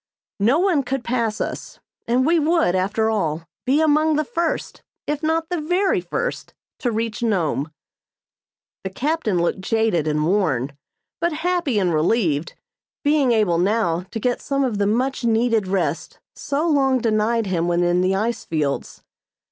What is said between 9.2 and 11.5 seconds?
looked jaded and worn, but